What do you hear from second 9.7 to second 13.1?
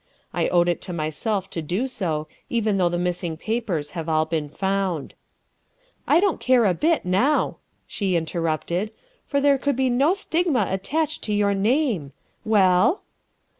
be no stigma attached to your name. Well?"